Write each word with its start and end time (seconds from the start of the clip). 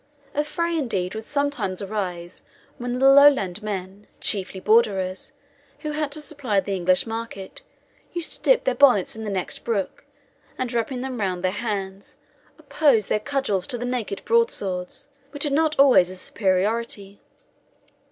A 0.33 0.43
fray, 0.43 0.75
indeed, 0.79 1.13
would 1.13 1.25
sometimes 1.25 1.79
arise, 1.79 2.41
when 2.79 2.97
the 2.97 3.05
Lowlandmen, 3.05 4.07
chiefly 4.19 4.59
Borderers, 4.59 5.31
who 5.81 5.91
had 5.91 6.11
to 6.13 6.19
supply 6.21 6.59
the 6.59 6.75
English 6.75 7.05
market, 7.05 7.61
used 8.11 8.33
to 8.33 8.41
dip 8.41 8.63
their 8.63 8.73
bonnets 8.73 9.15
in 9.15 9.25
the 9.25 9.29
next 9.29 9.59
brook, 9.63 10.03
and 10.57 10.73
wrapping 10.73 11.01
them 11.01 11.19
round 11.19 11.43
their 11.43 11.51
hands, 11.51 12.17
oppose 12.57 13.09
their 13.09 13.19
cudgels 13.19 13.67
to 13.67 13.77
the 13.77 13.85
naked 13.85 14.23
broadswords, 14.25 15.07
which 15.29 15.43
had 15.43 15.53
not 15.53 15.77
always 15.77 16.07
the 16.07 16.15
superiority. 16.15 17.21